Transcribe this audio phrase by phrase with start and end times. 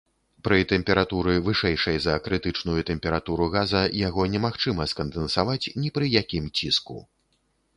[0.45, 6.99] Пры тэмпературы, вышэйшай за крытычную тэмпературу газа, яго немагчыма скандэнсаваць ні пры якім ціску.